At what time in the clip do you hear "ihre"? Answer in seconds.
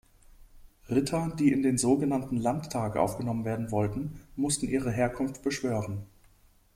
4.67-4.89